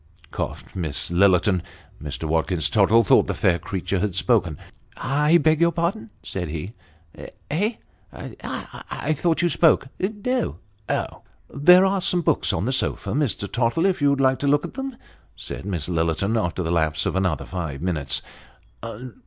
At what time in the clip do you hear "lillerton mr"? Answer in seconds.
1.11-2.23